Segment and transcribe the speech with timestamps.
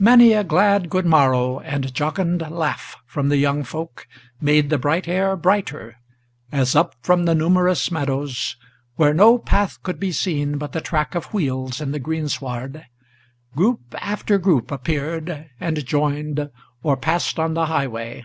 [0.00, 4.08] Many a glad good morrow and jocund laugh from the young folk
[4.40, 5.94] Made the bright air brighter,
[6.50, 8.56] as up from the numerous meadows,
[8.96, 12.84] Where no path could be seen but the track of wheels in the greensward,
[13.54, 16.50] Group after group appeared, and joined,
[16.82, 18.24] or passed on the highway.